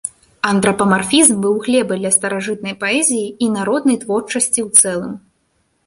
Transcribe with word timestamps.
Антрапамарфізм 0.51 1.33
быў 1.43 1.59
глебай 1.67 2.01
для 2.03 2.11
старажытнай 2.17 2.75
паэзіі 2.85 3.27
і 3.45 3.53
народнай 3.61 3.97
творчасці 4.07 4.59
ў 4.69 4.85
цэлым. 4.85 5.13